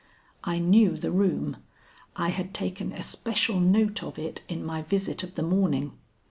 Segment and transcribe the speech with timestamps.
[0.43, 1.57] I knew the room.
[2.15, 5.91] I had taken especial note of it in my visit of the morning.